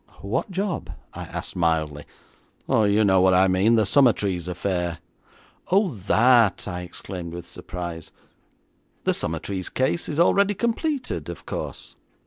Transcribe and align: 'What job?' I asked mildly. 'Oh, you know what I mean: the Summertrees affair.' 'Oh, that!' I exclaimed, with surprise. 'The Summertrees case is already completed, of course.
'What 0.21 0.49
job?' 0.49 0.89
I 1.13 1.25
asked 1.25 1.55
mildly. 1.55 2.05
'Oh, 2.67 2.85
you 2.85 3.05
know 3.05 3.21
what 3.21 3.35
I 3.35 3.47
mean: 3.47 3.75
the 3.75 3.85
Summertrees 3.85 4.47
affair.' 4.47 4.97
'Oh, 5.71 5.89
that!' 5.89 6.67
I 6.67 6.81
exclaimed, 6.81 7.33
with 7.35 7.47
surprise. 7.47 8.11
'The 9.03 9.13
Summertrees 9.13 9.69
case 9.69 10.09
is 10.09 10.19
already 10.19 10.55
completed, 10.55 11.29
of 11.29 11.45
course. 11.45 11.97